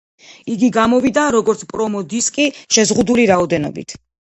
[0.53, 4.01] იგი გამოვიდა, როგორც პრომო-დისკი, შეზღუდული რაოდენობით.